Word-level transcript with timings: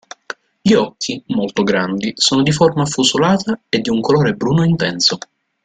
Gli 0.61 0.73
occhi, 0.73 1.21
molto 1.27 1.61
grandi, 1.61 2.11
sono 2.15 2.41
di 2.41 2.51
forma 2.51 2.81
affusolata 2.81 3.59
e 3.69 3.77
di 3.81 3.89
un 3.89 4.01
colore 4.01 4.33
bruno 4.33 4.63
intenso. 4.63 5.19